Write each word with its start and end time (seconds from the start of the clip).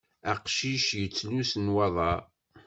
Aqcic 0.31 0.87
yettlus 1.01 1.51
nwaḍar. 1.65 2.21